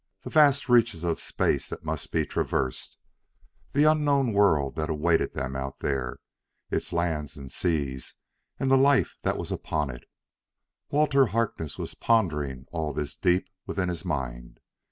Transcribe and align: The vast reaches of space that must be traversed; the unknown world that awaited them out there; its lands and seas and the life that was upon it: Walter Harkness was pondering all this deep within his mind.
The 0.23 0.31
vast 0.31 0.67
reaches 0.67 1.03
of 1.03 1.19
space 1.21 1.69
that 1.69 1.85
must 1.85 2.11
be 2.11 2.25
traversed; 2.25 2.97
the 3.73 3.83
unknown 3.83 4.33
world 4.33 4.75
that 4.75 4.89
awaited 4.89 5.35
them 5.35 5.55
out 5.55 5.77
there; 5.81 6.17
its 6.71 6.91
lands 6.91 7.37
and 7.37 7.51
seas 7.51 8.15
and 8.59 8.71
the 8.71 8.77
life 8.79 9.17
that 9.21 9.37
was 9.37 9.51
upon 9.51 9.91
it: 9.91 10.05
Walter 10.89 11.27
Harkness 11.27 11.77
was 11.77 11.93
pondering 11.93 12.65
all 12.71 12.93
this 12.93 13.15
deep 13.15 13.47
within 13.67 13.89
his 13.89 14.03
mind. 14.03 14.59